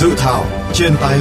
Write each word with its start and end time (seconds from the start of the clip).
Dự 0.00 0.14
thảo 0.16 0.44
trên 0.72 0.92
tay 1.00 1.18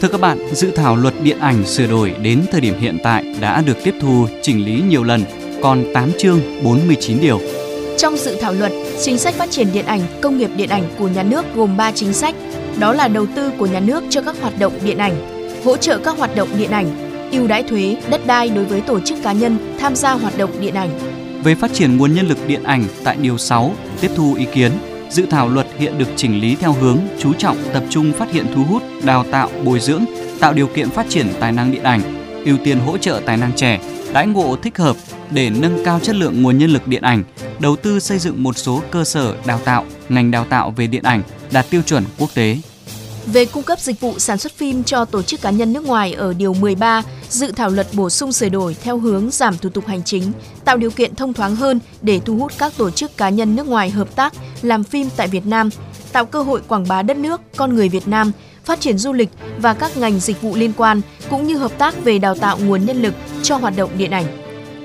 Thưa 0.00 0.08
các 0.08 0.20
bạn, 0.20 0.54
dự 0.54 0.70
thảo 0.70 0.96
luật 0.96 1.14
điện 1.22 1.38
ảnh 1.38 1.66
sửa 1.66 1.86
đổi 1.86 2.14
đến 2.22 2.44
thời 2.52 2.60
điểm 2.60 2.74
hiện 2.80 2.98
tại 3.02 3.36
đã 3.40 3.62
được 3.66 3.76
tiếp 3.84 3.94
thu, 4.00 4.26
chỉnh 4.42 4.64
lý 4.64 4.82
nhiều 4.88 5.04
lần, 5.04 5.24
còn 5.62 5.84
8 5.94 6.10
chương 6.18 6.40
49 6.64 7.20
điều. 7.20 7.40
Trong 7.98 8.16
dự 8.16 8.36
thảo 8.40 8.52
luật, 8.52 8.72
chính 9.02 9.18
sách 9.18 9.34
phát 9.34 9.50
triển 9.50 9.68
điện 9.72 9.86
ảnh, 9.86 10.00
công 10.22 10.38
nghiệp 10.38 10.50
điện 10.56 10.68
ảnh 10.68 10.84
của 10.98 11.08
nhà 11.08 11.22
nước 11.22 11.44
gồm 11.54 11.76
3 11.76 11.92
chính 11.92 12.12
sách, 12.12 12.34
đó 12.78 12.92
là 12.92 13.08
đầu 13.08 13.26
tư 13.36 13.50
của 13.58 13.66
nhà 13.66 13.80
nước 13.80 14.04
cho 14.10 14.22
các 14.22 14.36
hoạt 14.40 14.58
động 14.58 14.72
điện 14.84 14.98
ảnh, 14.98 15.44
hỗ 15.64 15.76
trợ 15.76 15.98
các 15.98 16.18
hoạt 16.18 16.36
động 16.36 16.48
điện 16.58 16.70
ảnh, 16.70 17.03
ưu 17.34 17.46
đãi 17.46 17.62
thuế, 17.62 17.96
đất 18.10 18.20
đai 18.26 18.48
đối 18.48 18.64
với 18.64 18.80
tổ 18.80 19.00
chức 19.00 19.18
cá 19.22 19.32
nhân 19.32 19.76
tham 19.78 19.96
gia 19.96 20.12
hoạt 20.12 20.38
động 20.38 20.50
điện 20.60 20.74
ảnh. 20.74 20.90
Về 21.44 21.54
phát 21.54 21.72
triển 21.72 21.96
nguồn 21.96 22.14
nhân 22.14 22.28
lực 22.28 22.38
điện 22.46 22.62
ảnh 22.64 22.84
tại 23.04 23.16
điều 23.20 23.38
6, 23.38 23.72
tiếp 24.00 24.10
thu 24.16 24.34
ý 24.34 24.46
kiến, 24.54 24.72
dự 25.10 25.26
thảo 25.30 25.48
luật 25.48 25.66
hiện 25.78 25.98
được 25.98 26.08
chỉnh 26.16 26.40
lý 26.40 26.54
theo 26.54 26.72
hướng 26.72 26.98
chú 27.18 27.32
trọng 27.32 27.56
tập 27.72 27.84
trung 27.90 28.12
phát 28.12 28.32
hiện 28.32 28.46
thu 28.54 28.64
hút, 28.64 28.82
đào 29.02 29.24
tạo, 29.30 29.50
bồi 29.64 29.80
dưỡng, 29.80 30.04
tạo 30.40 30.52
điều 30.52 30.66
kiện 30.66 30.90
phát 30.90 31.06
triển 31.08 31.26
tài 31.40 31.52
năng 31.52 31.72
điện 31.72 31.82
ảnh, 31.82 32.00
ưu 32.44 32.56
tiên 32.64 32.78
hỗ 32.78 32.98
trợ 32.98 33.20
tài 33.26 33.36
năng 33.36 33.52
trẻ, 33.52 33.80
đãi 34.12 34.26
ngộ 34.26 34.56
thích 34.56 34.78
hợp 34.78 34.96
để 35.30 35.50
nâng 35.50 35.84
cao 35.84 36.00
chất 36.00 36.16
lượng 36.16 36.42
nguồn 36.42 36.58
nhân 36.58 36.70
lực 36.70 36.88
điện 36.88 37.02
ảnh, 37.02 37.24
đầu 37.58 37.76
tư 37.76 38.00
xây 38.00 38.18
dựng 38.18 38.42
một 38.42 38.58
số 38.58 38.82
cơ 38.90 39.04
sở 39.04 39.34
đào 39.46 39.60
tạo, 39.64 39.84
ngành 40.08 40.30
đào 40.30 40.44
tạo 40.44 40.70
về 40.70 40.86
điện 40.86 41.02
ảnh 41.02 41.22
đạt 41.52 41.70
tiêu 41.70 41.82
chuẩn 41.82 42.04
quốc 42.18 42.30
tế. 42.34 42.56
Về 43.26 43.44
cung 43.44 43.62
cấp 43.62 43.80
dịch 43.80 44.00
vụ 44.00 44.18
sản 44.18 44.38
xuất 44.38 44.52
phim 44.52 44.84
cho 44.84 45.04
tổ 45.04 45.22
chức 45.22 45.40
cá 45.40 45.50
nhân 45.50 45.72
nước 45.72 45.84
ngoài 45.84 46.12
ở 46.12 46.32
Điều 46.32 46.54
13, 46.54 47.02
dự 47.28 47.52
thảo 47.52 47.70
luật 47.70 47.86
bổ 47.92 48.10
sung 48.10 48.32
sửa 48.32 48.48
đổi 48.48 48.76
theo 48.82 48.98
hướng 48.98 49.30
giảm 49.30 49.58
thủ 49.58 49.68
tục 49.68 49.86
hành 49.86 50.02
chính, 50.04 50.32
tạo 50.64 50.76
điều 50.76 50.90
kiện 50.90 51.14
thông 51.14 51.32
thoáng 51.32 51.56
hơn 51.56 51.80
để 52.02 52.20
thu 52.24 52.36
hút 52.36 52.52
các 52.58 52.72
tổ 52.76 52.90
chức 52.90 53.16
cá 53.16 53.28
nhân 53.28 53.56
nước 53.56 53.66
ngoài 53.66 53.90
hợp 53.90 54.16
tác 54.16 54.32
làm 54.62 54.84
phim 54.84 55.08
tại 55.16 55.28
Việt 55.28 55.46
Nam, 55.46 55.70
tạo 56.12 56.26
cơ 56.26 56.42
hội 56.42 56.60
quảng 56.68 56.88
bá 56.88 57.02
đất 57.02 57.16
nước, 57.16 57.40
con 57.56 57.74
người 57.74 57.88
Việt 57.88 58.08
Nam, 58.08 58.32
phát 58.64 58.80
triển 58.80 58.98
du 58.98 59.12
lịch 59.12 59.28
và 59.58 59.74
các 59.74 59.96
ngành 59.96 60.20
dịch 60.20 60.42
vụ 60.42 60.56
liên 60.56 60.72
quan, 60.76 61.00
cũng 61.30 61.46
như 61.46 61.56
hợp 61.56 61.78
tác 61.78 62.04
về 62.04 62.18
đào 62.18 62.34
tạo 62.34 62.58
nguồn 62.58 62.86
nhân 62.86 63.02
lực 63.02 63.14
cho 63.42 63.56
hoạt 63.56 63.76
động 63.76 63.90
điện 63.98 64.10
ảnh. 64.10 64.26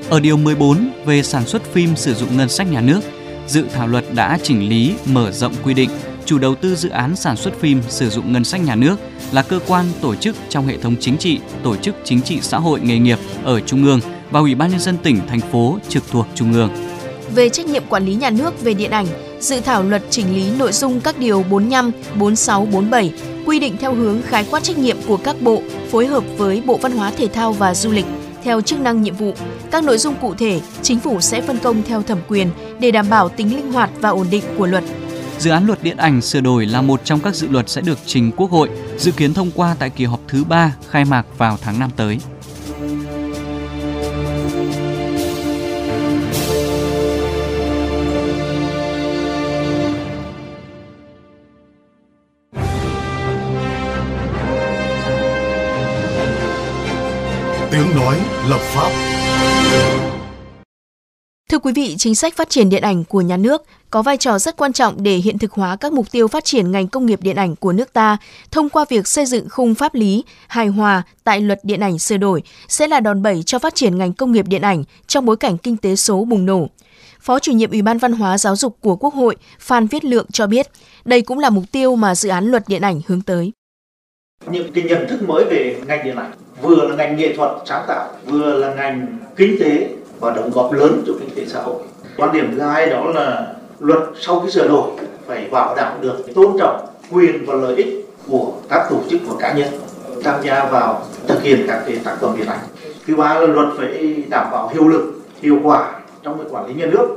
Ở 0.10 0.20
điều 0.20 0.38
14 0.38 0.90
về 1.06 1.24
sản 1.24 1.48
xuất 1.48 1.74
phim 1.74 1.96
sử 1.96 2.14
dụng 2.14 2.38
ngân 2.38 2.50
sách 2.50 2.72
nhà 2.72 2.82
nước, 2.82 3.00
dự 3.48 3.66
thảo 3.74 3.88
luật 3.88 4.06
đã 4.14 4.40
chỉnh 4.44 4.70
lý 4.70 4.94
mở 5.06 5.32
rộng 5.32 5.54
quy 5.64 5.74
định 5.74 5.90
chủ 6.30 6.38
đầu 6.38 6.56
tư 6.56 6.76
dự 6.76 6.90
án 6.90 7.16
sản 7.16 7.38
xuất 7.38 7.60
phim 7.60 7.82
sử 7.88 8.10
dụng 8.10 8.34
ngân 8.34 8.44
sách 8.44 8.62
nhà 8.62 8.76
nước 8.76 8.96
là 9.32 9.42
cơ 9.42 9.60
quan 9.68 9.86
tổ 10.02 10.16
chức 10.16 10.36
trong 10.50 10.68
hệ 10.68 10.78
thống 10.78 10.96
chính 11.00 11.18
trị, 11.18 11.40
tổ 11.64 11.76
chức 11.76 11.96
chính 12.04 12.22
trị 12.22 12.40
xã 12.42 12.58
hội 12.58 12.80
nghề 12.80 13.00
nghiệp 13.00 13.20
ở 13.44 13.60
trung 13.60 13.84
ương 13.84 14.00
và 14.32 14.40
ủy 14.40 14.56
ban 14.56 14.72
nhân 14.72 14.80
dân 14.80 14.98
tỉnh 14.98 15.20
thành 15.28 15.40
phố 15.40 15.78
trực 15.90 16.04
thuộc 16.12 16.26
trung 16.36 16.54
ương. 16.54 16.70
Về 17.36 17.50
trách 17.50 17.66
nhiệm 17.66 17.84
quản 17.90 18.06
lý 18.06 18.16
nhà 18.16 18.30
nước 18.30 18.62
về 18.62 18.74
điện 18.74 18.92
ảnh, 18.92 19.06
dự 19.40 19.60
thảo 19.62 19.84
luật 19.84 20.04
chỉnh 20.10 20.36
lý 20.36 20.52
nội 20.60 20.72
dung 20.72 21.02
các 21.02 21.20
điều 21.20 21.44
45, 21.50 21.92
46, 22.16 22.66
47 22.66 23.14
quy 23.46 23.60
định 23.60 23.78
theo 23.80 23.94
hướng 23.94 24.22
khái 24.22 24.46
quát 24.52 24.64
trách 24.64 24.78
nhiệm 24.78 24.98
của 25.08 25.18
các 25.18 25.42
bộ 25.42 25.62
phối 25.92 26.08
hợp 26.08 26.24
với 26.38 26.62
Bộ 26.66 26.78
Văn 26.78 26.92
hóa 26.92 27.12
Thể 27.18 27.28
thao 27.28 27.54
và 27.54 27.74
Du 27.74 27.92
lịch 27.92 28.06
theo 28.44 28.62
chức 28.62 28.80
năng 28.80 29.02
nhiệm 29.02 29.16
vụ. 29.16 29.34
Các 29.72 29.84
nội 29.84 29.98
dung 29.98 30.16
cụ 30.22 30.36
thể, 30.36 30.60
chính 30.82 31.00
phủ 31.00 31.22
sẽ 31.22 31.42
phân 31.42 31.58
công 31.58 31.84
theo 31.84 32.02
thẩm 32.02 32.20
quyền 32.28 32.50
để 32.80 32.92
đảm 32.92 33.10
bảo 33.10 33.30
tính 33.30 33.56
linh 33.56 33.72
hoạt 33.72 33.90
và 34.00 34.10
ổn 34.10 34.28
định 34.32 34.44
của 34.58 34.66
luật. 34.66 34.84
Dự 35.40 35.52
án 35.52 35.66
luật 35.66 35.84
điện 35.84 35.98
ảnh 35.98 36.22
sửa 36.22 36.42
đổi 36.42 36.66
là 36.66 36.82
một 36.82 37.02
trong 37.04 37.20
các 37.20 37.36
dự 37.36 37.48
luật 37.48 37.70
sẽ 37.70 37.82
được 37.82 38.00
trình 38.06 38.32
Quốc 38.32 38.52
hội, 38.52 38.70
dự 38.98 39.12
kiến 39.12 39.34
thông 39.34 39.52
qua 39.56 39.76
tại 39.80 39.90
kỳ 39.90 40.06
họp 40.06 40.20
thứ 40.28 40.44
3 40.44 40.76
khai 40.90 41.06
mạc 41.06 41.26
vào 41.38 41.58
tháng 41.62 41.80
5 41.80 41.90
tới. 41.96 42.18
Tiếng 57.72 57.96
nói 57.96 58.18
lập 58.50 58.60
pháp 58.62 58.92
Thưa 61.50 61.60
quý 61.60 61.74
vị, 61.76 61.96
chính 61.98 62.16
sách 62.16 62.36
phát 62.36 62.50
triển 62.50 62.70
điện 62.70 62.82
ảnh 62.82 63.04
của 63.04 63.22
nhà 63.22 63.38
nước 63.38 63.64
có 63.90 64.02
vai 64.02 64.18
trò 64.18 64.40
rất 64.40 64.58
quan 64.58 64.74
trọng 64.74 65.04
để 65.04 65.16
hiện 65.16 65.38
thực 65.38 65.52
hóa 65.52 65.76
các 65.76 65.94
mục 65.94 66.12
tiêu 66.12 66.28
phát 66.28 66.46
triển 66.46 66.72
ngành 66.72 66.88
công 66.88 67.06
nghiệp 67.06 67.20
điện 67.22 67.36
ảnh 67.36 67.56
của 67.56 67.72
nước 67.72 67.94
ta 67.94 68.18
thông 68.52 68.70
qua 68.70 68.86
việc 68.90 69.08
xây 69.08 69.26
dựng 69.26 69.50
khung 69.50 69.76
pháp 69.76 69.96
lý 69.96 70.24
hài 70.48 70.68
hòa 70.68 71.04
tại 71.24 71.42
luật 71.42 71.60
điện 71.64 71.80
ảnh 71.80 72.00
sửa 72.00 72.18
đổi 72.18 72.44
sẽ 72.68 72.88
là 72.88 73.00
đòn 73.00 73.22
bẩy 73.22 73.44
cho 73.44 73.60
phát 73.60 73.76
triển 73.76 73.98
ngành 73.98 74.14
công 74.14 74.32
nghiệp 74.32 74.46
điện 74.48 74.62
ảnh 74.62 74.84
trong 75.08 75.26
bối 75.26 75.38
cảnh 75.38 75.58
kinh 75.58 75.78
tế 75.78 75.96
số 75.96 76.26
bùng 76.26 76.46
nổ. 76.46 76.68
Phó 77.22 77.40
chủ 77.40 77.52
nhiệm 77.52 77.72
Ủy 77.72 77.82
ban 77.82 77.98
Văn 77.98 78.14
hóa 78.14 78.38
Giáo 78.38 78.56
dục 78.56 78.78
của 78.82 78.96
Quốc 78.96 79.14
hội 79.14 79.36
Phan 79.60 79.88
Viết 79.88 80.06
Lượng 80.06 80.26
cho 80.32 80.48
biết, 80.48 80.68
đây 81.06 81.22
cũng 81.22 81.40
là 81.40 81.50
mục 81.50 81.64
tiêu 81.72 81.96
mà 81.96 82.16
dự 82.16 82.30
án 82.30 82.46
luật 82.46 82.64
điện 82.68 82.82
ảnh 82.82 83.02
hướng 83.08 83.22
tới. 83.22 83.52
Những 84.52 84.72
cái 84.74 84.84
nhận 84.84 85.08
thức 85.10 85.24
mới 85.28 85.46
về 85.50 85.82
ngành 85.88 86.06
điện 86.06 86.16
ảnh 86.16 86.32
vừa 86.62 86.88
là 86.88 86.96
ngành 86.96 87.18
nghệ 87.18 87.36
thuật 87.36 87.52
sáng 87.66 87.86
tạo, 87.88 88.14
vừa 88.26 88.56
là 88.56 88.74
ngành 88.74 89.20
kinh 89.36 89.58
tế 89.60 89.90
và 90.20 90.32
đóng 90.32 90.52
góp 90.54 90.74
lớn 90.74 91.04
cho 91.08 91.14
kinh 91.20 91.30
tế 91.36 91.46
xã 91.46 91.62
hội. 91.62 91.76
Quan 92.18 92.34
điểm 92.34 92.52
thứ 92.56 92.62
hai 92.62 92.90
đó 92.90 93.06
là 93.16 93.54
luật 93.80 94.00
sau 94.22 94.40
khi 94.40 94.52
sửa 94.52 94.68
đổi 94.68 94.90
phải 95.28 95.48
bảo 95.52 95.76
đảm 95.76 95.94
được 96.02 96.36
tôn 96.36 96.58
trọng 96.60 96.86
quyền 97.12 97.46
và 97.46 97.54
lợi 97.54 97.76
ích 97.76 98.10
của 98.28 98.52
các 98.70 98.88
tổ 98.90 98.98
chức 99.10 99.22
và 99.28 99.36
cá 99.40 99.54
nhân 99.54 99.68
tham 100.24 100.44
gia 100.44 100.66
vào 100.66 101.02
thực 101.28 101.42
hiện 101.44 101.66
các 101.68 101.84
cái 101.88 102.00
tác 102.04 102.18
phẩm 102.22 102.36
điện 102.38 102.48
ảnh. 102.48 102.60
Thứ 103.08 103.16
ba 103.16 103.34
là 103.34 103.48
luật 103.48 103.68
phải 103.78 104.24
đảm 104.30 104.48
bảo 104.52 104.70
hiệu 104.74 104.88
lực, 104.88 105.14
hiệu 105.42 105.60
quả 105.64 106.00
trong 106.24 106.38
việc 106.38 106.46
quản 106.50 106.68
lý 106.68 106.74
nhà 106.74 106.86
nước, 106.86 107.08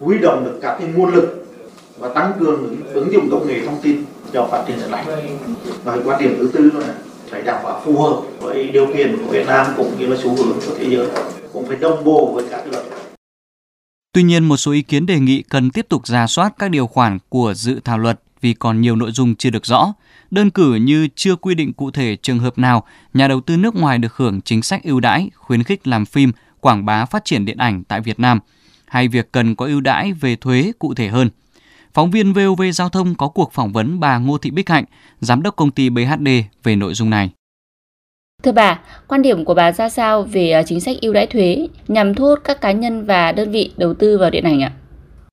huy 0.00 0.18
động 0.18 0.44
được 0.44 0.58
các 0.62 0.76
cái 0.78 0.88
nguồn 0.94 1.14
lực 1.14 1.44
và 1.98 2.08
tăng 2.08 2.32
cường 2.40 2.76
ứng 2.92 3.12
dụng 3.12 3.28
công 3.30 3.48
nghệ 3.48 3.60
thông 3.66 3.78
tin 3.82 4.04
cho 4.32 4.48
phát 4.50 4.64
triển 4.66 4.76
điện 4.76 4.90
ảnh. 4.90 5.06
Và 5.84 5.96
quan 6.04 6.20
điểm 6.20 6.36
thứ 6.38 6.50
tư 6.52 6.70
là 6.74 6.94
phải 7.30 7.42
đảm 7.42 7.64
bảo 7.64 7.80
phù 7.84 7.96
hợp 7.98 8.16
với 8.40 8.64
điều 8.64 8.86
kiện 8.86 9.16
của 9.16 9.32
Việt 9.32 9.46
Nam 9.46 9.66
cũng 9.76 9.90
như 9.98 10.06
là 10.06 10.16
xu 10.22 10.28
hướng 10.28 10.52
của 10.66 10.72
thế 10.78 10.84
giới 10.88 11.06
cũng 11.52 11.66
phải 11.68 11.76
đồng 11.76 12.04
bộ 12.04 12.32
với 12.34 12.44
các 12.50 12.66
luật. 12.66 12.84
Tuy 14.12 14.22
nhiên, 14.22 14.44
một 14.44 14.56
số 14.56 14.72
ý 14.72 14.82
kiến 14.82 15.06
đề 15.06 15.20
nghị 15.20 15.42
cần 15.42 15.70
tiếp 15.70 15.86
tục 15.88 16.06
ra 16.06 16.26
soát 16.26 16.54
các 16.58 16.70
điều 16.70 16.86
khoản 16.86 17.18
của 17.28 17.54
dự 17.54 17.80
thảo 17.84 17.98
luật 17.98 18.20
vì 18.40 18.54
còn 18.54 18.80
nhiều 18.80 18.96
nội 18.96 19.10
dung 19.12 19.34
chưa 19.34 19.50
được 19.50 19.66
rõ. 19.66 19.92
Đơn 20.30 20.50
cử 20.50 20.74
như 20.74 21.08
chưa 21.14 21.36
quy 21.36 21.54
định 21.54 21.72
cụ 21.72 21.90
thể 21.90 22.16
trường 22.16 22.38
hợp 22.38 22.58
nào 22.58 22.84
nhà 23.14 23.28
đầu 23.28 23.40
tư 23.40 23.56
nước 23.56 23.76
ngoài 23.76 23.98
được 23.98 24.16
hưởng 24.16 24.40
chính 24.40 24.62
sách 24.62 24.84
ưu 24.84 25.00
đãi, 25.00 25.30
khuyến 25.34 25.62
khích 25.62 25.86
làm 25.86 26.06
phim, 26.06 26.32
quảng 26.60 26.84
bá 26.84 27.04
phát 27.04 27.24
triển 27.24 27.44
điện 27.44 27.58
ảnh 27.58 27.84
tại 27.84 28.00
Việt 28.00 28.20
Nam, 28.20 28.40
hay 28.86 29.08
việc 29.08 29.32
cần 29.32 29.56
có 29.56 29.66
ưu 29.66 29.80
đãi 29.80 30.12
về 30.12 30.36
thuế 30.36 30.72
cụ 30.78 30.94
thể 30.94 31.08
hơn. 31.08 31.30
Phóng 31.94 32.10
viên 32.10 32.32
VOV 32.32 32.62
Giao 32.74 32.88
thông 32.88 33.14
có 33.14 33.28
cuộc 33.28 33.52
phỏng 33.52 33.72
vấn 33.72 34.00
bà 34.00 34.18
Ngô 34.18 34.38
Thị 34.38 34.50
Bích 34.50 34.68
Hạnh, 34.68 34.84
giám 35.20 35.42
đốc 35.42 35.56
công 35.56 35.70
ty 35.70 35.90
BHD 35.90 36.28
về 36.62 36.76
nội 36.76 36.94
dung 36.94 37.10
này. 37.10 37.30
Thưa 38.42 38.52
bà, 38.52 38.80
quan 39.08 39.22
điểm 39.22 39.44
của 39.44 39.54
bà 39.54 39.72
ra 39.72 39.88
sao 39.88 40.22
về 40.22 40.50
à, 40.50 40.62
chính 40.62 40.80
sách 40.80 40.96
ưu 41.02 41.12
đãi 41.12 41.26
thuế 41.26 41.68
nhằm 41.88 42.14
thu 42.14 42.24
hút 42.24 42.38
các 42.44 42.60
cá 42.60 42.72
nhân 42.72 43.04
và 43.04 43.32
đơn 43.32 43.50
vị 43.50 43.70
đầu 43.76 43.94
tư 43.94 44.18
vào 44.18 44.30
điện 44.30 44.44
ảnh 44.44 44.60
ạ? 44.60 44.70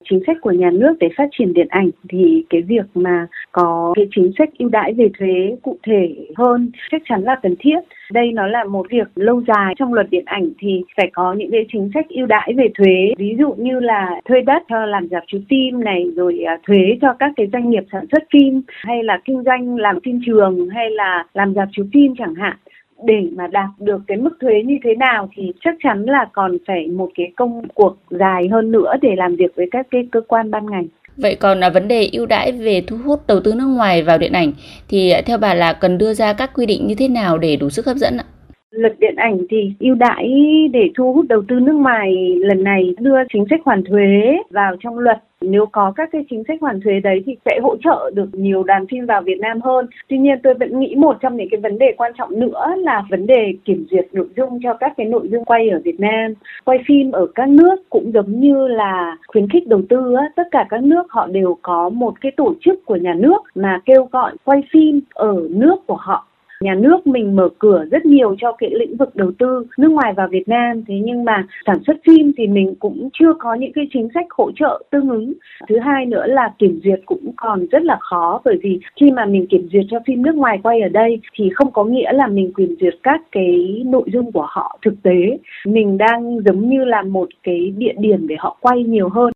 chính 0.10 0.20
sách 0.28 0.38
của 0.42 0.52
nhà 0.52 0.70
nước 0.74 0.96
để 1.00 1.08
phát 1.18 1.30
triển 1.38 1.54
điện 1.54 1.68
ảnh 1.70 1.90
thì 2.10 2.46
cái 2.50 2.62
việc 2.62 2.86
mà 2.96 3.28
có 3.52 3.94
cái 3.96 4.08
chính 4.16 4.32
sách 4.38 4.50
ưu 4.60 4.70
đãi 4.70 4.94
về 4.94 5.10
thuế 5.20 5.56
cụ 5.62 5.78
thể 5.88 6.16
hơn 6.36 6.72
chắc 6.92 7.02
chắn 7.10 7.24
là 7.24 7.36
cần 7.44 7.56
thiết. 7.60 7.80
Đây 8.12 8.32
nó 8.32 8.48
là 8.48 8.64
một 8.64 8.86
việc 8.90 9.08
lâu 9.16 9.44
dài 9.48 9.74
trong 9.78 9.94
luật 9.94 10.10
điện 10.10 10.24
ảnh 10.26 10.50
thì 10.60 10.84
phải 10.98 11.10
có 11.14 11.34
những 11.34 11.52
cái 11.52 11.66
chính 11.72 11.92
sách 11.94 12.06
ưu 12.10 12.26
đãi 12.26 12.54
về 12.58 12.68
thuế, 12.78 13.14
ví 13.18 13.36
dụ 13.40 13.54
như 13.58 13.80
là 13.80 14.22
thuê 14.26 14.42
đất 14.42 14.64
cho 14.70 14.86
làm 14.86 15.08
dạp 15.08 15.24
chiếu 15.28 15.42
phim 15.50 15.84
này 15.84 16.06
rồi 16.16 16.40
à, 16.48 16.58
thuế 16.68 16.98
cho 17.02 17.14
các 17.20 17.32
cái 17.36 17.48
doanh 17.54 17.70
nghiệp 17.70 17.84
sản 17.92 18.06
xuất 18.12 18.24
phim 18.34 18.62
hay 18.68 19.04
là 19.04 19.20
kinh 19.26 19.44
doanh 19.44 19.76
làm 19.76 20.00
phim 20.06 20.20
trường 20.26 20.70
hay 20.70 20.90
là 20.90 21.26
làm 21.34 21.54
dạp 21.54 21.68
chiếu 21.72 21.86
phim 21.94 22.14
chẳng 22.18 22.36
hạn 22.36 22.58
để 23.04 23.30
mà 23.36 23.48
đạt 23.48 23.70
được 23.80 24.02
cái 24.08 24.18
mức 24.18 24.38
thuế 24.42 24.64
như 24.66 24.78
thế 24.84 24.96
nào 24.96 25.30
thì 25.36 25.54
chắc 25.64 25.76
chắn 25.84 26.04
là 26.04 26.26
còn 26.34 26.58
phải 26.68 26.88
một 26.88 27.10
cái 27.16 27.32
công 27.36 27.68
cuộc 27.74 27.98
dài 28.10 28.48
hơn 28.52 28.72
nữa 28.72 28.94
để 29.02 29.10
làm 29.18 29.36
việc 29.36 29.52
với 29.56 29.66
các 29.72 29.88
cái 29.92 30.08
cơ 30.12 30.22
quan 30.28 30.52
ban 30.52 30.66
ngành. 30.72 30.88
Vậy 31.18 31.36
còn 31.36 31.60
là 31.60 31.70
vấn 31.70 31.88
đề 31.88 32.10
ưu 32.12 32.26
đãi 32.26 32.52
về 32.52 32.84
thu 32.88 32.98
hút 33.06 33.28
đầu 33.28 33.40
tư 33.40 33.54
nước 33.54 33.66
ngoài 33.66 34.04
vào 34.04 34.18
điện 34.18 34.32
ảnh 34.32 34.52
thì 34.90 35.10
à, 35.10 35.22
theo 35.26 35.38
bà 35.38 35.54
là 35.54 35.74
cần 35.74 35.98
đưa 35.98 36.14
ra 36.14 36.34
các 36.34 36.52
quy 36.54 36.66
định 36.66 36.88
như 36.88 36.96
thế 36.96 37.08
nào 37.08 37.38
để 37.38 37.56
đủ 37.56 37.70
sức 37.70 37.86
hấp 37.86 37.98
dẫn 37.98 38.18
ạ? 38.18 38.26
Luật 38.72 39.00
điện 39.00 39.16
ảnh 39.16 39.38
thì 39.50 39.74
ưu 39.80 39.96
đãi 39.96 40.30
để 40.74 40.90
thu 40.98 41.14
hút 41.14 41.26
đầu 41.30 41.44
tư 41.48 41.60
nước 41.60 41.74
ngoài 41.74 42.36
lần 42.40 42.64
này 42.64 42.96
đưa 43.00 43.18
chính 43.34 43.46
sách 43.50 43.60
hoàn 43.66 43.84
thuế 43.84 44.38
vào 44.50 44.76
trong 44.80 45.00
luật 45.00 45.18
nếu 45.42 45.66
có 45.66 45.94
các 45.96 46.10
cái 46.12 46.26
chính 46.30 46.44
sách 46.48 46.62
hoàn 46.62 46.82
thuế 46.82 47.00
đấy 47.00 47.24
thì 47.26 47.36
sẽ 47.46 47.60
hỗ 47.64 47.78
trợ 47.84 48.12
được 48.14 48.30
nhiều 48.34 48.64
đoàn 48.64 48.88
phim 48.88 49.06
vào 49.06 49.22
Việt 49.22 49.40
Nam 49.40 49.62
hơn. 49.62 49.88
Tuy 50.08 50.18
nhiên 50.18 50.40
tôi 50.44 50.54
vẫn 50.54 50.80
nghĩ 50.80 50.96
một 50.96 51.18
trong 51.22 51.38
những 51.38 51.48
cái 51.52 51.60
vấn 51.60 51.78
đề 51.78 51.94
quan 51.98 52.12
trọng 52.18 52.40
nữa 52.40 52.66
là 52.78 53.04
vấn 53.10 53.28
đề 53.28 53.54
kiểm 53.66 53.86
duyệt 53.92 54.08
nội 54.12 54.28
dung 54.38 54.60
cho 54.64 54.74
các 54.74 54.94
cái 54.98 55.06
nội 55.06 55.28
dung 55.32 55.46
quay 55.46 55.70
ở 55.70 55.82
Việt 55.84 56.00
Nam. 56.00 56.34
Quay 56.66 56.80
phim 56.88 57.12
ở 57.12 57.28
các 57.36 57.50
nước 57.50 57.76
cũng 57.90 58.12
giống 58.14 58.40
như 58.40 58.68
là 58.68 59.18
khuyến 59.28 59.50
khích 59.50 59.68
đầu 59.68 59.82
tư 59.90 60.16
á, 60.16 60.30
tất 60.36 60.48
cả 60.52 60.66
các 60.70 60.84
nước 60.84 61.04
họ 61.10 61.28
đều 61.28 61.58
có 61.62 61.90
một 61.90 62.22
cái 62.22 62.32
tổ 62.38 62.54
chức 62.62 62.86
của 62.86 62.96
nhà 62.96 63.14
nước 63.14 63.38
mà 63.56 63.82
kêu 63.86 64.08
gọi 64.12 64.36
quay 64.44 64.62
phim 64.72 65.02
ở 65.14 65.36
nước 65.50 65.88
của 65.88 65.98
họ 66.00 66.28
Nhà 66.60 66.76
nước 66.76 67.08
mình 67.08 67.36
mở 67.36 67.50
cửa 67.60 67.86
rất 67.92 68.06
nhiều 68.06 68.36
cho 68.42 68.52
cái 68.52 68.70
lĩnh 68.74 68.98
vực 68.98 69.16
đầu 69.16 69.32
tư 69.40 69.66
nước 69.78 69.92
ngoài 69.92 70.14
vào 70.14 70.28
Việt 70.28 70.48
Nam, 70.48 70.84
thế 70.88 70.96
nhưng 71.04 71.26
mà 71.26 71.46
sản 71.66 71.78
xuất 71.88 71.98
phim 72.08 72.32
thì 72.38 72.48
mình 72.48 72.76
cũng 72.80 73.10
chưa 73.14 73.34
có 73.40 73.54
những 73.54 73.74
cái 73.74 73.88
chính 73.94 74.10
sách 74.14 74.26
hỗ 74.30 74.52
trợ 74.56 74.84
tương 74.92 75.10
ứng. 75.10 75.34
Thứ 75.70 75.80
hai 75.80 76.06
nữa 76.06 76.26
là 76.28 76.54
kiểm 76.60 76.80
duyệt 76.84 77.00
cũng 77.06 77.32
còn 77.36 77.68
rất 77.72 77.84
là 77.84 77.98
khó 78.00 78.42
bởi 78.46 78.58
vì 78.64 78.80
khi 79.00 79.12
mà 79.12 79.26
mình 79.26 79.48
kiểm 79.48 79.70
duyệt 79.72 79.86
cho 79.92 79.98
phim 80.08 80.22
nước 80.22 80.36
ngoài 80.36 80.60
quay 80.64 80.82
ở 80.82 80.90
đây 80.90 81.20
thì 81.34 81.50
không 81.56 81.72
có 81.72 81.84
nghĩa 81.84 82.12
là 82.14 82.28
mình 82.28 82.54
kiểm 82.58 82.76
duyệt 82.80 82.94
các 83.04 83.22
cái 83.32 83.84
nội 83.86 84.10
dung 84.14 84.32
của 84.32 84.48
họ 84.50 84.80
thực 84.86 84.94
tế. 85.04 85.38
Mình 85.66 85.98
đang 85.98 86.40
giống 86.46 86.70
như 86.70 86.86
là 86.86 87.02
một 87.02 87.30
cái 87.44 87.74
địa 87.78 87.94
điểm 87.98 88.28
để 88.28 88.36
họ 88.40 88.58
quay 88.62 88.84
nhiều 88.84 89.10
hơn. 89.10 89.32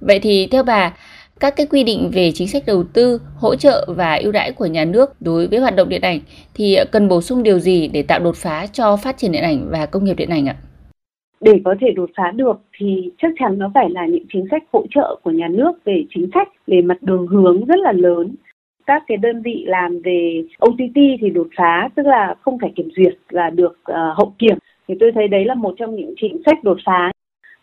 Vậy 0.00 0.20
thì 0.22 0.48
theo 0.50 0.62
bà, 0.62 0.92
các 1.40 1.54
cái 1.56 1.66
quy 1.70 1.84
định 1.84 2.10
về 2.14 2.30
chính 2.34 2.48
sách 2.48 2.62
đầu 2.66 2.84
tư, 2.92 3.20
hỗ 3.36 3.56
trợ 3.56 3.86
và 3.96 4.14
ưu 4.14 4.32
đãi 4.32 4.52
của 4.52 4.66
nhà 4.66 4.84
nước 4.84 5.10
đối 5.20 5.46
với 5.46 5.58
hoạt 5.58 5.76
động 5.76 5.88
điện 5.88 6.02
ảnh 6.02 6.20
thì 6.54 6.76
cần 6.92 7.08
bổ 7.08 7.20
sung 7.20 7.42
điều 7.42 7.58
gì 7.58 7.88
để 7.88 8.02
tạo 8.02 8.20
đột 8.20 8.36
phá 8.36 8.66
cho 8.72 8.96
phát 8.96 9.16
triển 9.18 9.32
điện 9.32 9.42
ảnh 9.42 9.68
và 9.70 9.86
công 9.86 10.04
nghiệp 10.04 10.14
điện 10.14 10.28
ảnh 10.30 10.48
ạ? 10.48 10.56
Để 11.40 11.60
có 11.64 11.74
thể 11.80 11.86
đột 11.96 12.10
phá 12.16 12.30
được 12.30 12.60
thì 12.78 13.10
chắc 13.22 13.32
chắn 13.38 13.58
nó 13.58 13.70
phải 13.74 13.90
là 13.90 14.06
những 14.06 14.24
chính 14.32 14.46
sách 14.50 14.62
hỗ 14.72 14.84
trợ 14.94 15.16
của 15.22 15.30
nhà 15.30 15.48
nước 15.48 15.72
về 15.84 16.04
chính 16.14 16.30
sách 16.34 16.48
về 16.66 16.82
mặt 16.82 17.02
đường 17.02 17.26
hướng 17.26 17.64
rất 17.64 17.78
là 17.78 17.92
lớn 17.92 18.34
các 18.86 19.02
cái 19.06 19.16
đơn 19.16 19.42
vị 19.42 19.64
làm 19.66 20.00
về 20.04 20.42
OTT 20.66 20.96
thì 21.20 21.30
đột 21.30 21.48
phá 21.56 21.88
tức 21.94 22.06
là 22.06 22.34
không 22.40 22.58
phải 22.60 22.72
kiểm 22.76 22.88
duyệt 22.96 23.18
và 23.30 23.50
được 23.50 23.78
uh, 23.90 23.96
hậu 24.16 24.34
kiểm 24.38 24.58
thì 24.88 24.94
tôi 25.00 25.12
thấy 25.14 25.28
đấy 25.28 25.44
là 25.44 25.54
một 25.54 25.74
trong 25.78 25.96
những 25.96 26.14
chính 26.16 26.42
sách 26.46 26.64
đột 26.64 26.78
phá 26.86 27.12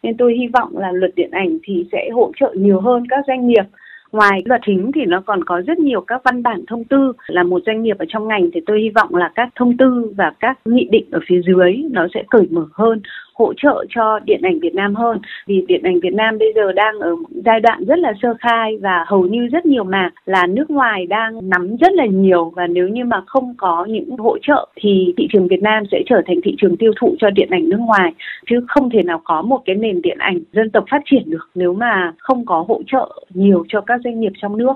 nên 0.03 0.17
tôi 0.17 0.33
hy 0.33 0.47
vọng 0.47 0.77
là 0.77 0.91
luật 0.91 1.15
điện 1.15 1.31
ảnh 1.31 1.57
thì 1.63 1.85
sẽ 1.91 2.09
hỗ 2.13 2.31
trợ 2.39 2.53
nhiều 2.57 2.81
hơn 2.81 3.03
các 3.09 3.25
doanh 3.27 3.47
nghiệp. 3.47 3.63
Ngoài 4.11 4.41
luật 4.45 4.61
chính 4.65 4.91
thì 4.95 5.05
nó 5.05 5.21
còn 5.25 5.43
có 5.43 5.61
rất 5.67 5.79
nhiều 5.79 6.01
các 6.01 6.21
văn 6.23 6.43
bản 6.43 6.63
thông 6.67 6.83
tư 6.83 7.13
là 7.27 7.43
một 7.43 7.61
doanh 7.65 7.83
nghiệp 7.83 7.97
ở 7.99 8.05
trong 8.09 8.27
ngành. 8.27 8.51
Thì 8.53 8.61
tôi 8.65 8.81
hy 8.81 8.89
vọng 8.89 9.15
là 9.15 9.31
các 9.35 9.49
thông 9.55 9.77
tư 9.77 10.13
và 10.17 10.33
các 10.39 10.59
nghị 10.65 10.87
định 10.91 11.05
ở 11.11 11.19
phía 11.27 11.41
dưới 11.41 11.83
nó 11.91 12.07
sẽ 12.13 12.23
cởi 12.29 12.47
mở 12.51 12.65
hơn 12.73 13.01
hỗ 13.41 13.53
trợ 13.57 13.85
cho 13.89 14.19
điện 14.25 14.41
ảnh 14.43 14.59
Việt 14.59 14.75
Nam 14.75 14.95
hơn 14.95 15.19
vì 15.47 15.65
điện 15.67 15.81
ảnh 15.83 15.99
Việt 15.99 16.13
Nam 16.13 16.37
bây 16.37 16.53
giờ 16.55 16.71
đang 16.71 16.99
ở 16.99 17.15
giai 17.45 17.59
đoạn 17.59 17.83
rất 17.85 17.99
là 17.99 18.13
sơ 18.21 18.33
khai 18.39 18.77
và 18.81 19.05
hầu 19.07 19.25
như 19.25 19.47
rất 19.51 19.65
nhiều 19.65 19.83
mà 19.83 20.09
là 20.25 20.47
nước 20.47 20.69
ngoài 20.69 21.05
đang 21.05 21.49
nắm 21.49 21.77
rất 21.81 21.93
là 21.93 22.05
nhiều 22.05 22.53
và 22.55 22.67
nếu 22.67 22.87
như 22.87 23.05
mà 23.05 23.21
không 23.27 23.55
có 23.57 23.85
những 23.85 24.17
hỗ 24.17 24.37
trợ 24.41 24.67
thì 24.75 25.13
thị 25.17 25.27
trường 25.33 25.47
Việt 25.47 25.61
Nam 25.61 25.83
sẽ 25.91 25.97
trở 26.09 26.21
thành 26.27 26.37
thị 26.43 26.55
trường 26.57 26.77
tiêu 26.77 26.91
thụ 27.01 27.15
cho 27.19 27.29
điện 27.29 27.47
ảnh 27.51 27.69
nước 27.69 27.79
ngoài 27.79 28.13
chứ 28.49 28.65
không 28.67 28.89
thể 28.89 29.03
nào 29.03 29.21
có 29.23 29.41
một 29.41 29.61
cái 29.65 29.75
nền 29.75 30.01
điện 30.01 30.17
ảnh 30.17 30.39
dân 30.53 30.69
tộc 30.69 30.83
phát 30.91 31.01
triển 31.05 31.23
được 31.25 31.49
nếu 31.55 31.73
mà 31.73 32.13
không 32.17 32.45
có 32.45 32.65
hỗ 32.67 32.81
trợ 32.87 33.25
nhiều 33.29 33.65
cho 33.67 33.81
các 33.81 34.01
doanh 34.03 34.19
nghiệp 34.19 34.31
trong 34.41 34.57
nước. 34.57 34.73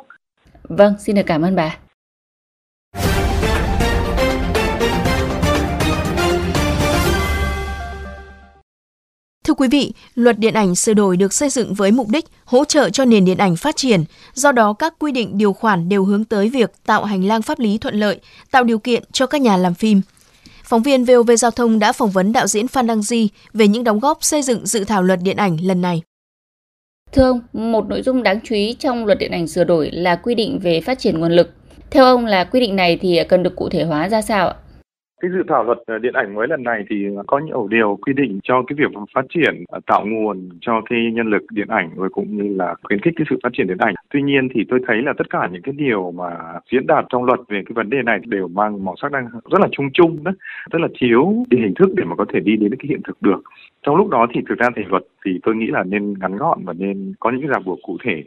Vâng, 0.63 0.93
xin 0.99 1.15
được 1.15 1.25
cảm 1.25 1.41
ơn 1.41 1.55
bà. 1.55 1.84
Thưa 9.45 9.53
quý 9.53 9.67
vị, 9.67 9.93
luật 10.15 10.39
điện 10.39 10.53
ảnh 10.53 10.75
sửa 10.75 10.93
đổi 10.93 11.17
được 11.17 11.33
xây 11.33 11.49
dựng 11.49 11.73
với 11.73 11.91
mục 11.91 12.07
đích 12.09 12.25
hỗ 12.45 12.65
trợ 12.65 12.89
cho 12.89 13.05
nền 13.05 13.25
điện 13.25 13.37
ảnh 13.37 13.55
phát 13.55 13.75
triển, 13.75 14.03
do 14.33 14.51
đó 14.51 14.73
các 14.73 14.93
quy 14.99 15.11
định 15.11 15.37
điều 15.37 15.53
khoản 15.53 15.89
đều 15.89 16.03
hướng 16.03 16.25
tới 16.25 16.49
việc 16.49 16.71
tạo 16.85 17.03
hành 17.03 17.23
lang 17.25 17.41
pháp 17.41 17.59
lý 17.59 17.77
thuận 17.77 17.95
lợi, 17.95 18.19
tạo 18.51 18.63
điều 18.63 18.79
kiện 18.79 19.03
cho 19.11 19.25
các 19.25 19.41
nhà 19.41 19.57
làm 19.57 19.73
phim. 19.73 20.01
Phóng 20.63 20.83
viên 20.83 21.05
VOV 21.05 21.31
Giao 21.37 21.51
thông 21.51 21.79
đã 21.79 21.91
phỏng 21.91 22.11
vấn 22.11 22.33
đạo 22.33 22.47
diễn 22.47 22.67
Phan 22.67 22.87
Đăng 22.87 23.01
Di 23.01 23.29
về 23.53 23.67
những 23.67 23.83
đóng 23.83 23.99
góp 23.99 24.23
xây 24.23 24.41
dựng 24.41 24.65
dự 24.65 24.83
thảo 24.83 25.03
luật 25.03 25.19
điện 25.21 25.37
ảnh 25.37 25.57
lần 25.61 25.81
này. 25.81 26.01
Thưa 27.11 27.23
ông, 27.23 27.41
một 27.53 27.87
nội 27.87 28.01
dung 28.01 28.23
đáng 28.23 28.39
chú 28.43 28.55
ý 28.55 28.75
trong 28.79 29.05
luật 29.05 29.19
điện 29.19 29.31
ảnh 29.31 29.47
sửa 29.47 29.63
đổi 29.63 29.91
là 29.91 30.15
quy 30.15 30.35
định 30.35 30.59
về 30.59 30.81
phát 30.81 30.99
triển 30.99 31.19
nguồn 31.19 31.31
lực. 31.31 31.49
Theo 31.91 32.05
ông 32.05 32.25
là 32.25 32.43
quy 32.43 32.59
định 32.59 32.75
này 32.75 32.97
thì 33.01 33.19
cần 33.29 33.43
được 33.43 33.55
cụ 33.55 33.69
thể 33.69 33.83
hóa 33.83 34.09
ra 34.09 34.21
sao 34.21 34.47
ạ? 34.47 34.55
Cái 35.21 35.31
dự 35.31 35.43
thảo 35.47 35.63
luật 35.63 35.77
ờ, 35.85 35.99
điện 35.99 36.13
ảnh 36.13 36.35
mới 36.35 36.47
lần 36.47 36.63
này 36.63 36.85
thì 36.89 37.07
có 37.27 37.39
nhiều 37.39 37.67
điều 37.67 37.97
quy 38.01 38.13
định 38.13 38.39
cho 38.43 38.63
cái 38.67 38.75
việc 38.79 38.99
phát 39.13 39.25
triển 39.29 39.63
ờ, 39.67 39.79
tạo 39.85 40.05
nguồn 40.05 40.49
cho 40.61 40.81
cái 40.89 41.11
nhân 41.13 41.27
lực 41.27 41.43
điện 41.51 41.67
ảnh 41.67 41.89
rồi 41.95 42.09
cũng 42.09 42.37
như 42.37 42.55
là 42.55 42.75
khuyến 42.83 42.99
khích 42.99 43.13
cái 43.17 43.25
sự 43.29 43.39
phát 43.43 43.49
triển 43.53 43.67
điện 43.67 43.77
ảnh. 43.77 43.93
Tuy 44.13 44.21
nhiên 44.21 44.49
thì 44.53 44.63
tôi 44.69 44.79
thấy 44.87 45.01
là 45.01 45.13
tất 45.17 45.29
cả 45.29 45.49
những 45.51 45.61
cái 45.61 45.73
điều 45.77 46.11
mà 46.11 46.29
diễn 46.71 46.87
đạt 46.87 47.05
trong 47.09 47.23
luật 47.23 47.39
về 47.47 47.61
cái 47.65 47.73
vấn 47.73 47.89
đề 47.89 48.01
này 48.01 48.19
đều 48.25 48.47
mang 48.47 48.85
màu 48.85 48.95
sắc 49.01 49.11
đang 49.11 49.27
rất 49.51 49.61
là 49.61 49.67
chung 49.71 49.89
chung 49.93 50.23
đó, 50.23 50.31
rất 50.71 50.81
là 50.81 50.87
thiếu 50.99 51.45
cái 51.51 51.61
hình 51.61 51.73
thức 51.79 51.89
để 51.95 52.03
mà 52.03 52.15
có 52.15 52.25
thể 52.33 52.39
đi 52.39 52.55
đến 52.55 52.75
cái 52.75 52.87
hiện 52.89 53.01
thực 53.03 53.21
được. 53.21 53.43
Trong 53.83 53.95
lúc 53.95 54.09
đó 54.09 54.27
thì 54.33 54.41
thực 54.49 54.57
ra 54.57 54.67
thì 54.75 54.81
luật 54.89 55.03
thì 55.25 55.39
tôi 55.43 55.55
nghĩ 55.55 55.67
là 55.67 55.83
nên 55.83 56.13
ngắn 56.19 56.37
gọn 56.37 56.59
và 56.65 56.73
nên 56.73 57.13
có 57.19 57.31
những 57.31 57.41
cái 57.41 57.49
ràng 57.49 57.65
buộc 57.65 57.79
cụ 57.83 57.97
thể 58.03 58.23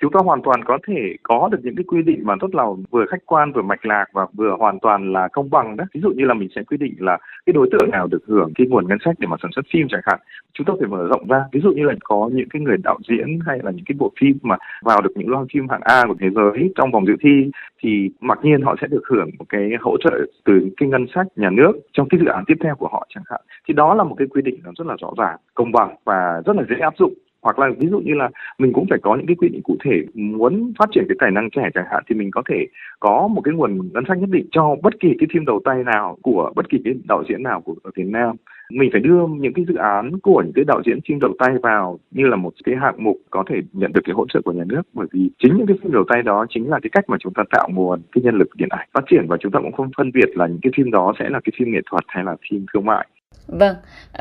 chúng 0.00 0.12
ta 0.12 0.20
hoàn 0.24 0.42
toàn 0.42 0.64
có 0.64 0.78
thể 0.86 1.16
có 1.22 1.48
được 1.52 1.58
những 1.62 1.76
cái 1.76 1.84
quy 1.84 2.02
định 2.02 2.20
mà 2.24 2.34
tốt 2.40 2.54
là 2.54 2.64
vừa 2.90 3.06
khách 3.06 3.26
quan, 3.26 3.52
vừa 3.52 3.62
mạch 3.62 3.86
lạc 3.86 4.04
và 4.12 4.26
vừa 4.32 4.56
hoàn 4.58 4.78
toàn 4.80 5.12
là 5.12 5.28
công 5.28 5.50
bằng 5.50 5.76
đó. 5.76 5.84
Ví 5.94 6.00
dụ 6.00 6.10
như 6.10 6.24
là 6.24 6.34
mình 6.34 6.48
sẽ 6.54 6.62
quy 6.62 6.76
định 6.76 6.94
là 6.98 7.18
cái 7.46 7.52
đối 7.52 7.68
tượng 7.72 7.90
nào 7.90 8.06
được 8.06 8.22
hưởng 8.26 8.52
cái 8.54 8.66
nguồn 8.66 8.88
ngân 8.88 8.98
sách 9.04 9.14
để 9.18 9.26
mà 9.26 9.36
sản 9.42 9.50
xuất 9.54 9.66
phim 9.72 9.86
chẳng 9.90 10.00
hạn, 10.04 10.18
chúng 10.52 10.64
ta 10.66 10.74
phải 10.80 10.88
mở 10.88 11.08
rộng 11.08 11.28
ra. 11.28 11.44
Ví 11.52 11.60
dụ 11.60 11.70
như 11.72 11.84
là 11.84 11.94
có 12.04 12.30
những 12.32 12.48
cái 12.48 12.62
người 12.62 12.76
đạo 12.84 12.98
diễn 13.08 13.38
hay 13.46 13.58
là 13.62 13.70
những 13.70 13.84
cái 13.84 13.96
bộ 13.98 14.12
phim 14.20 14.38
mà 14.42 14.56
vào 14.82 15.02
được 15.02 15.12
những 15.14 15.28
loan 15.28 15.46
phim 15.52 15.68
hạng 15.68 15.80
A 15.84 16.02
của 16.08 16.14
thế 16.20 16.30
giới 16.34 16.72
trong 16.76 16.90
vòng 16.90 17.06
dự 17.06 17.16
thi 17.20 17.50
thì 17.82 18.10
mặc 18.20 18.38
nhiên 18.42 18.62
họ 18.62 18.76
sẽ 18.80 18.86
được 18.86 19.02
hưởng 19.08 19.30
một 19.38 19.44
cái 19.48 19.70
hỗ 19.80 19.96
trợ 20.04 20.26
từ 20.44 20.68
cái 20.76 20.88
ngân 20.88 21.06
sách 21.14 21.26
nhà 21.36 21.50
nước 21.50 21.72
trong 21.92 22.08
cái 22.08 22.20
dự 22.20 22.26
án 22.26 22.44
tiếp 22.46 22.56
theo 22.60 22.74
của 22.74 22.88
họ 22.88 23.06
chẳng 23.14 23.24
hạn. 23.30 23.40
Thì 23.68 23.74
đó 23.74 23.94
là 23.94 24.04
một 24.04 24.14
cái 24.18 24.26
quy 24.30 24.42
định 24.42 24.60
nó 24.64 24.70
rất 24.78 24.86
là 24.86 24.96
rõ 25.00 25.10
ràng, 25.18 25.36
công 25.54 25.72
bằng 25.72 25.96
và 26.04 26.42
rất 26.46 26.56
là 26.56 26.62
dễ 26.70 26.76
áp 26.76 26.94
dụng 26.98 27.14
hoặc 27.46 27.58
là 27.58 27.66
ví 27.78 27.88
dụ 27.88 27.98
như 27.98 28.14
là 28.14 28.28
mình 28.58 28.72
cũng 28.72 28.86
phải 28.90 28.98
có 29.02 29.16
những 29.16 29.26
cái 29.26 29.36
quy 29.36 29.48
định 29.48 29.62
cụ 29.62 29.76
thể 29.84 30.04
muốn 30.14 30.72
phát 30.78 30.88
triển 30.92 31.04
cái 31.08 31.16
tài 31.18 31.30
năng 31.30 31.50
trẻ 31.50 31.70
chẳng 31.74 31.86
hạn, 31.90 32.02
thì 32.06 32.14
mình 32.16 32.30
có 32.30 32.42
thể 32.48 32.66
có 33.00 33.28
một 33.28 33.40
cái 33.44 33.54
nguồn 33.54 33.70
ngân 33.92 34.04
sách 34.08 34.18
nhất 34.18 34.30
định 34.30 34.46
cho 34.50 34.76
bất 34.82 35.00
kỳ 35.00 35.08
cái 35.18 35.26
phim 35.32 35.44
đầu 35.44 35.60
tay 35.64 35.84
nào 35.84 36.16
của 36.22 36.52
bất 36.56 36.68
kỳ 36.68 36.78
cái 36.84 36.94
đạo 37.08 37.22
diễn 37.28 37.42
nào 37.42 37.60
của 37.60 37.74
ở 37.82 37.90
Việt 37.96 38.06
Nam. 38.06 38.36
Mình 38.70 38.90
phải 38.92 39.00
đưa 39.00 39.26
những 39.26 39.52
cái 39.52 39.64
dự 39.68 39.74
án 39.74 40.18
của 40.18 40.42
những 40.44 40.52
cái 40.52 40.64
đạo 40.64 40.82
diễn 40.86 40.98
phim 41.08 41.18
đầu 41.20 41.32
tay 41.38 41.50
vào 41.62 41.98
như 42.10 42.26
là 42.26 42.36
một 42.36 42.52
cái 42.64 42.74
hạng 42.76 43.04
mục 43.04 43.16
có 43.30 43.44
thể 43.48 43.56
nhận 43.72 43.92
được 43.92 44.00
cái 44.04 44.14
hỗ 44.14 44.26
trợ 44.28 44.40
của 44.44 44.52
nhà 44.52 44.64
nước. 44.66 44.82
Bởi 44.92 45.06
vì 45.12 45.30
chính 45.38 45.56
những 45.56 45.66
cái 45.66 45.76
phim 45.82 45.92
đầu 45.92 46.04
tay 46.08 46.22
đó 46.22 46.46
chính 46.48 46.70
là 46.70 46.78
cái 46.82 46.90
cách 46.92 47.04
mà 47.08 47.16
chúng 47.20 47.34
ta 47.34 47.42
tạo 47.50 47.68
nguồn 47.72 48.00
cái 48.12 48.22
nhân 48.24 48.38
lực 48.38 48.48
điện 48.56 48.68
ảnh 48.70 48.88
phát 48.94 49.04
triển 49.10 49.26
và 49.28 49.36
chúng 49.40 49.52
ta 49.52 49.60
cũng 49.62 49.72
không 49.72 49.90
phân 49.96 50.10
biệt 50.12 50.30
là 50.34 50.46
những 50.46 50.60
cái 50.62 50.72
phim 50.76 50.90
đó 50.90 51.12
sẽ 51.18 51.28
là 51.28 51.40
cái 51.44 51.52
phim 51.58 51.72
nghệ 51.72 51.80
thuật 51.90 52.04
hay 52.08 52.24
là 52.24 52.36
phim 52.50 52.66
thương 52.72 52.84
mại. 52.84 53.06
Vâng, 53.48 53.76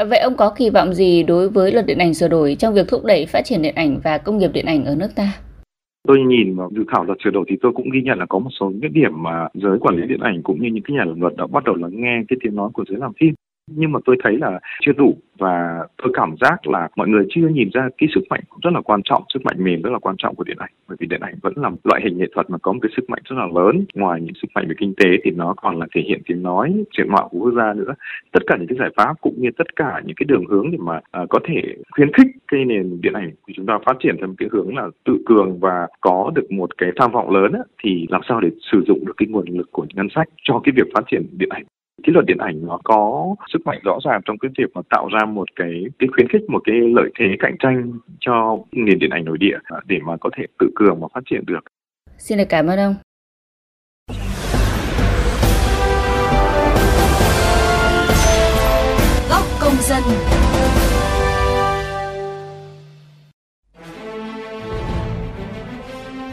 vậy 0.10 0.20
ông 0.20 0.38
có 0.38 0.54
kỳ 0.58 0.70
vọng 0.70 0.94
gì 0.94 1.24
đối 1.24 1.50
với 1.50 1.72
luật 1.72 1.86
điện 1.86 1.98
ảnh 1.98 2.14
sửa 2.14 2.28
đổi 2.28 2.56
trong 2.60 2.74
việc 2.74 2.88
thúc 2.88 3.06
đẩy 3.06 3.26
phát 3.26 3.42
triển 3.46 3.62
điện 3.62 3.76
ảnh 3.76 4.00
và 4.04 4.18
công 4.18 4.38
nghiệp 4.38 4.52
điện 4.54 4.66
ảnh 4.66 4.86
ở 4.86 4.96
nước 4.96 5.10
ta? 5.16 5.28
Tôi 6.08 6.20
nhìn 6.20 6.56
vào 6.56 6.70
dự 6.76 6.84
thảo 6.94 7.04
luật 7.04 7.18
sửa 7.24 7.30
đổi 7.30 7.46
thì 7.50 7.56
tôi 7.62 7.72
cũng 7.76 7.90
ghi 7.90 8.02
nhận 8.02 8.20
là 8.20 8.26
có 8.30 8.40
một 8.40 8.50
số 8.60 8.70
những 8.70 8.94
điểm 8.94 9.24
mà 9.24 9.48
giới 9.54 9.80
quản 9.80 9.96
lý 9.96 10.08
điện 10.08 10.20
ảnh 10.20 10.44
cũng 10.44 10.62
như 10.62 10.70
những 10.74 10.84
cái 10.84 10.98
nhà 10.98 11.04
làm 11.06 11.22
luật 11.22 11.36
đã 11.38 11.48
bắt 11.48 11.64
đầu 11.64 11.76
lắng 11.76 11.92
nghe 11.94 12.24
cái 12.28 12.38
tiếng 12.44 12.56
nói 12.56 12.70
của 12.74 12.84
giới 12.90 13.00
làm 13.00 13.12
phim 13.20 13.34
nhưng 13.68 13.92
mà 13.92 14.00
tôi 14.06 14.16
thấy 14.24 14.38
là 14.38 14.60
chưa 14.82 14.92
đủ 14.92 15.18
và 15.40 15.80
tôi 15.98 16.12
cảm 16.14 16.36
giác 16.42 16.68
là 16.68 16.90
mọi 16.96 17.08
người 17.08 17.26
chưa 17.30 17.48
nhìn 17.48 17.70
ra 17.74 17.90
cái 17.98 18.10
sức 18.16 18.22
mạnh 18.30 18.42
rất 18.64 18.74
là 18.74 18.82
quan 18.82 19.02
trọng 19.04 19.24
sức 19.34 19.46
mạnh 19.46 19.64
mềm 19.64 19.82
rất 19.82 19.90
là 19.90 20.00
quan 20.00 20.16
trọng 20.18 20.36
của 20.36 20.44
điện 20.44 20.58
ảnh. 20.60 20.72
Bởi 20.88 20.98
vì 21.00 21.08
điện 21.08 21.22
ảnh 21.22 21.36
vẫn 21.42 21.54
là 21.56 21.72
loại 21.84 22.02
hình 22.04 22.18
nghệ 22.18 22.26
thuật 22.36 22.50
mà 22.50 22.58
có 22.58 22.74
một 22.74 22.80
cái 22.82 22.92
sức 22.96 23.10
mạnh 23.10 23.22
rất 23.26 23.36
là 23.36 23.48
lớn. 23.56 23.86
Ngoài 23.94 24.22
những 24.22 24.36
sức 24.42 24.48
mạnh 24.56 24.68
về 24.68 24.76
kinh 24.78 24.94
tế 24.98 25.10
thì 25.24 25.32
nó 25.32 25.54
còn 25.58 25.80
là 25.80 25.86
thể 25.96 26.02
hiện 26.08 26.22
tiếng 26.26 26.44
nói 26.44 26.74
diện 26.98 27.08
mạo 27.10 27.30
của 27.30 27.40
quốc 27.40 27.54
gia 27.58 27.74
nữa. 27.74 27.94
Tất 28.32 28.44
cả 28.48 28.56
những 28.58 28.68
cái 28.68 28.78
giải 28.80 28.90
pháp 28.98 29.22
cũng 29.22 29.36
như 29.38 29.50
tất 29.58 29.76
cả 29.76 30.02
những 30.06 30.16
cái 30.16 30.26
đường 30.28 30.46
hướng 30.50 30.72
để 30.72 30.78
mà 30.82 30.98
uh, 30.98 31.30
có 31.30 31.40
thể 31.48 31.62
khuyến 31.92 32.14
khích 32.14 32.28
cái 32.48 32.66
nền 32.66 33.02
điện 33.02 33.14
ảnh 33.14 33.32
của 33.42 33.54
chúng 33.56 33.66
ta 33.66 33.80
phát 33.86 33.98
triển 34.00 34.16
theo 34.18 34.28
một 34.28 34.36
cái 34.38 34.50
hướng 34.52 34.76
là 34.78 34.88
tự 35.06 35.18
cường 35.26 35.60
và 35.60 35.88
có 36.02 36.32
được 36.36 36.52
một 36.52 36.78
cái 36.78 36.92
tham 36.96 37.12
vọng 37.12 37.32
lớn 37.32 37.52
á, 37.54 37.60
thì 37.84 38.06
làm 38.10 38.22
sao 38.30 38.42
để 38.42 38.50
sử 38.72 38.84
dụng 38.88 39.06
được 39.06 39.14
cái 39.18 39.28
nguồn 39.28 39.46
lực 39.50 39.72
của 39.72 39.86
ngân 39.94 40.08
sách 40.16 40.30
cho 40.44 40.62
cái 40.64 40.74
việc 40.76 40.88
phát 40.94 41.04
triển 41.12 41.28
điện 41.32 41.50
ảnh? 41.50 41.64
Cái 42.04 42.14
luật 42.14 42.26
điện 42.26 42.38
ảnh 42.38 42.66
nó 42.66 42.80
có 42.84 43.36
sức 43.54 43.60
mạnh 43.66 43.80
rõ 43.84 44.00
ràng 44.06 44.22
trong 44.26 44.38
cái 44.38 44.52
việc 44.58 44.66
mà 44.74 44.82
tạo 44.90 45.10
ra 45.14 45.26
một 45.26 45.48
cái 45.56 45.84
cái 46.00 46.10
khuyến 46.14 46.28
khích 46.30 46.50
một 46.50 46.62
cái 46.64 46.76
lợi 46.76 47.10
thế 47.20 47.26
cạnh 47.40 47.56
tranh 47.60 47.92
cho 48.20 48.58
nền 48.72 49.00
điện 49.00 49.10
ảnh 49.10 49.26
nội 49.26 49.38
địa 49.38 49.58
để 49.86 50.00
mà 50.06 50.18
có 50.18 50.30
thể 50.38 50.46
tự 50.60 50.70
cường 50.76 51.00
và 51.00 51.08
phát 51.14 51.22
triển 51.30 51.46
được. 51.46 51.60
Xin 52.18 52.38
được 52.38 52.44
cảm 52.50 52.68
ơn 52.68 52.80
ông. 52.80 52.96
Góc 59.30 59.44
công 59.62 59.76
dân. 59.80 60.04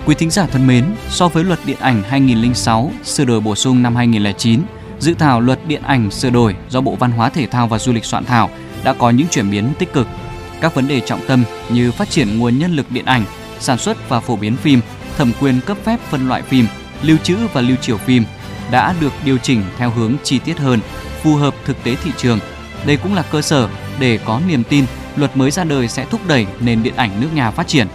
Quý 0.07 0.15
thính 0.19 0.31
giả 0.31 0.47
thân 0.47 0.67
mến, 0.67 0.85
so 1.09 1.29
với 1.29 1.45
luật 1.45 1.59
điện 1.67 1.77
ảnh 1.81 2.03
2006 2.03 2.91
sửa 3.03 3.25
đổi 3.25 3.41
bổ 3.41 3.55
sung 3.55 3.83
năm 3.83 3.95
2009 3.97 4.61
dự 5.03 5.15
thảo 5.15 5.41
luật 5.41 5.67
điện 5.67 5.83
ảnh 5.83 6.11
sửa 6.11 6.31
đổi 6.31 6.57
do 6.69 6.81
Bộ 6.81 6.97
Văn 6.97 7.11
hóa 7.11 7.29
Thể 7.29 7.47
thao 7.47 7.69
và 7.69 7.79
Du 7.79 7.93
lịch 7.93 8.05
soạn 8.05 8.25
thảo 8.25 8.51
đã 8.85 8.93
có 8.93 9.11
những 9.11 9.27
chuyển 9.31 9.51
biến 9.51 9.73
tích 9.79 9.93
cực. 9.93 10.07
Các 10.61 10.75
vấn 10.75 10.89
đề 10.89 11.01
trọng 11.01 11.27
tâm 11.27 11.45
như 11.71 11.93
phát 11.93 12.11
triển 12.11 12.39
nguồn 12.39 12.59
nhân 12.59 12.77
lực 12.77 12.91
điện 12.91 13.05
ảnh, 13.05 13.25
sản 13.61 13.79
xuất 13.79 14.09
và 14.09 14.21
phổ 14.21 14.37
biến 14.37 14.57
phim, 14.57 14.81
thẩm 15.17 15.33
quyền 15.41 15.61
cấp 15.61 15.77
phép 15.85 16.01
phân 16.11 16.29
loại 16.29 16.43
phim, 16.43 16.67
lưu 17.03 17.17
trữ 17.23 17.37
và 17.53 17.61
lưu 17.61 17.77
chiếu 17.77 17.97
phim 17.97 18.25
đã 18.71 18.95
được 19.01 19.13
điều 19.25 19.39
chỉnh 19.39 19.63
theo 19.79 19.91
hướng 19.91 20.15
chi 20.25 20.39
tiết 20.39 20.59
hơn, 20.59 20.81
phù 21.23 21.35
hợp 21.35 21.55
thực 21.65 21.85
tế 21.85 21.95
thị 21.95 22.11
trường. 22.17 22.39
Đây 22.87 22.97
cũng 22.97 23.15
là 23.15 23.23
cơ 23.23 23.43
sở 23.43 23.69
để 24.01 24.19
có 24.25 24.41
niềm 24.49 24.65
tin 24.65 24.85
luật 25.17 25.37
mới 25.37 25.51
ra 25.51 25.65
đời 25.65 25.89
sẽ 25.89 26.05
thúc 26.11 26.21
đẩy 26.29 26.47
nền 26.61 26.83
điện 26.83 26.97
ảnh 26.97 27.21
nước 27.21 27.29
nhà 27.35 27.51
phát 27.51 27.69
triển. 27.69 27.87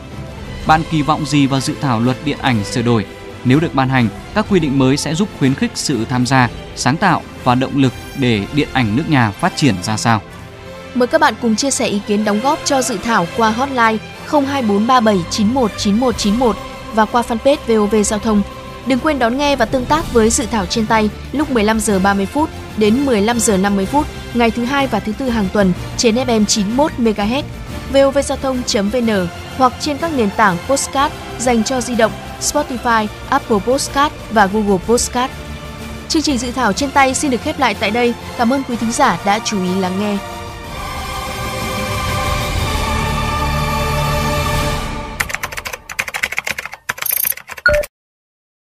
Bạn 0.67 0.81
kỳ 0.91 1.01
vọng 1.01 1.25
gì 1.25 1.47
vào 1.47 1.59
dự 1.59 1.75
thảo 1.81 1.99
luật 1.99 2.17
điện 2.25 2.37
ảnh 2.41 2.63
sửa 2.63 2.81
đổi? 2.81 3.05
Nếu 3.47 3.59
được 3.59 3.75
ban 3.75 3.89
hành, 3.89 4.09
các 4.33 4.45
quy 4.49 4.59
định 4.59 4.79
mới 4.79 4.97
sẽ 4.97 5.15
giúp 5.15 5.29
khuyến 5.39 5.53
khích 5.53 5.71
sự 5.73 6.05
tham 6.05 6.25
gia, 6.25 6.49
sáng 6.75 6.97
tạo 6.97 7.21
và 7.43 7.55
động 7.55 7.77
lực 7.77 7.93
để 8.19 8.41
điện 8.53 8.67
ảnh 8.73 8.95
nước 8.95 9.03
nhà 9.09 9.31
phát 9.31 9.53
triển 9.55 9.75
ra 9.83 9.97
sao. 9.97 10.21
Mời 10.93 11.07
các 11.07 11.21
bạn 11.21 11.33
cùng 11.41 11.55
chia 11.55 11.71
sẻ 11.71 11.87
ý 11.87 12.01
kiến 12.07 12.25
đóng 12.25 12.39
góp 12.43 12.59
cho 12.65 12.81
dự 12.81 12.97
thảo 12.97 13.27
qua 13.37 13.49
hotline 13.49 13.97
02437919191 14.29 16.53
và 16.93 17.05
qua 17.05 17.23
fanpage 17.27 17.57
VOV 17.67 17.95
Giao 18.05 18.19
thông. 18.19 18.41
Đừng 18.85 18.99
quên 18.99 19.19
đón 19.19 19.37
nghe 19.37 19.55
và 19.55 19.65
tương 19.65 19.85
tác 19.85 20.13
với 20.13 20.29
dự 20.29 20.45
thảo 20.51 20.65
trên 20.65 20.85
tay 20.85 21.09
lúc 21.31 21.51
15 21.51 21.79
giờ 21.79 21.99
30 21.99 22.25
phút 22.25 22.49
đến 22.77 23.05
15 23.05 23.39
giờ 23.39 23.57
50 23.57 23.85
phút 23.85 24.07
ngày 24.33 24.51
thứ 24.51 24.65
hai 24.65 24.87
và 24.87 24.99
thứ 24.99 25.13
tư 25.17 25.29
hàng 25.29 25.47
tuần 25.53 25.73
trên 25.97 26.15
FM 26.15 26.45
91 26.45 26.91
MHz, 26.97 27.43
vovgiao 27.93 28.37
thông.vn 28.41 29.27
hoặc 29.57 29.73
trên 29.79 29.97
các 29.97 30.11
nền 30.15 30.29
tảng 30.37 30.57
postcard 30.67 31.15
dành 31.39 31.63
cho 31.63 31.81
di 31.81 31.95
động 31.95 32.11
Spotify, 32.41 33.07
Apple 33.29 33.57
Postcard 33.65 34.15
và 34.31 34.45
Google 34.45 34.77
Postcard. 34.87 35.33
Chương 36.09 36.21
trình 36.21 36.37
dự 36.37 36.51
thảo 36.51 36.73
trên 36.73 36.91
tay 36.91 37.15
xin 37.15 37.31
được 37.31 37.41
khép 37.41 37.59
lại 37.59 37.73
tại 37.79 37.91
đây. 37.91 38.13
Cảm 38.37 38.53
ơn 38.53 38.63
quý 38.63 38.75
thính 38.75 38.91
giả 38.91 39.19
đã 39.25 39.39
chú 39.39 39.63
ý 39.63 39.79
lắng 39.79 39.99
nghe. 39.99 40.36